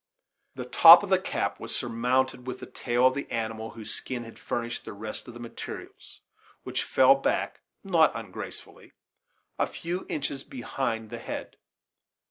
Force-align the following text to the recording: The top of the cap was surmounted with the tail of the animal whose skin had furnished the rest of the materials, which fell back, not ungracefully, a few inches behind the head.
The 0.55 0.65
top 0.65 1.03
of 1.03 1.11
the 1.11 1.21
cap 1.21 1.59
was 1.59 1.75
surmounted 1.75 2.47
with 2.47 2.57
the 2.59 2.65
tail 2.65 3.05
of 3.05 3.13
the 3.13 3.29
animal 3.29 3.69
whose 3.69 3.93
skin 3.93 4.23
had 4.23 4.39
furnished 4.39 4.83
the 4.83 4.93
rest 4.93 5.27
of 5.27 5.35
the 5.35 5.39
materials, 5.39 6.21
which 6.63 6.83
fell 6.83 7.13
back, 7.13 7.61
not 7.83 8.11
ungracefully, 8.15 8.93
a 9.59 9.67
few 9.67 10.07
inches 10.09 10.43
behind 10.43 11.11
the 11.11 11.19
head. 11.19 11.55